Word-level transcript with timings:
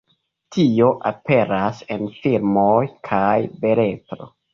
Tio 0.55 0.85
aperas 1.09 1.81
en 1.95 2.07
filmoj 2.21 2.79
kaj 3.11 3.37
beletro. 3.67 4.29